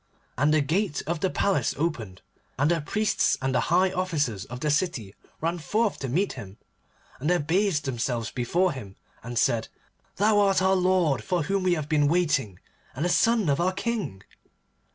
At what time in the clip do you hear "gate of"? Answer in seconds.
0.61-1.19